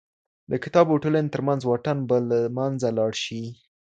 [0.51, 3.41] د کتاب او ټولني تر منځ واټن به له منځه لاړ سي.